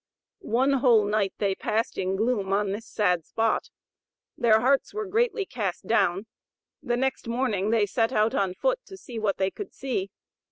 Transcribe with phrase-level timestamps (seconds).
[0.49, 3.69] One whole night they passed in gloom on this sad spot.
[4.35, 6.25] Their hearts were greatly cast down;
[6.81, 10.09] the next morning they set out on foot to see what they could see.